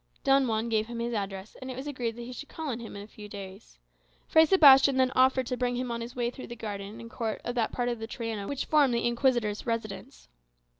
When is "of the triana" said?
7.87-8.47